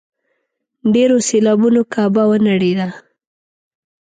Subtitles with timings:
[0.93, 2.87] ډېرو سېلابونو کعبه ونړېده.